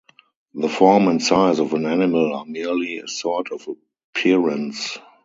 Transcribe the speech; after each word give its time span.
The 0.55 0.67
form 0.67 1.07
and 1.09 1.21
size 1.21 1.59
of 1.59 1.73
an 1.75 1.85
animal 1.85 2.33
are 2.33 2.45
merely 2.47 2.97
a 2.97 3.07
sort 3.07 3.51
of 3.51 3.69
appearance. 4.15 4.97